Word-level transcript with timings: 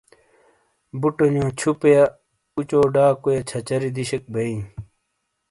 بوٹنو 0.99 1.45
چھوپیا، 1.59 2.01
اُچو 2.57 2.81
ڈاکویا 2.93 3.39
چھچھری 3.49 3.89
دیشیک 3.95 4.23
بےیئ۔ 4.33 4.57